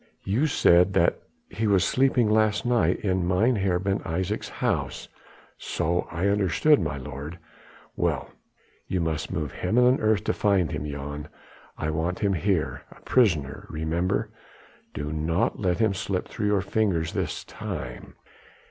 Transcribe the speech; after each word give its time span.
You 0.23 0.47
said 0.47 0.93
that 0.93 1.19
he 1.47 1.67
was 1.67 1.85
sleeping 1.85 2.27
last 2.27 2.65
night 2.65 3.01
in 3.01 3.27
Mynheer 3.27 3.77
Ben 3.77 3.99
Isaje's 3.99 4.49
house." 4.49 5.07
"So 5.59 6.07
I 6.09 6.27
understood, 6.27 6.79
my 6.81 6.97
lord." 6.97 7.37
"Well! 7.95 8.31
you 8.87 8.99
must 8.99 9.29
move 9.31 9.51
heaven 9.51 9.85
and 9.85 10.01
earth 10.01 10.23
to 10.23 10.33
find 10.33 10.71
him, 10.71 10.89
Jan. 10.89 11.27
I 11.77 11.91
want 11.91 12.17
him 12.17 12.33
here 12.33 12.81
a 12.89 12.99
prisoner 13.01 13.67
remember! 13.69 14.31
Do 14.95 15.13
not 15.13 15.59
let 15.59 15.77
him 15.77 15.93
slip 15.93 16.27
through 16.27 16.47
your 16.47 16.61
fingers 16.61 17.13
this 17.13 17.43
time. 17.43 18.15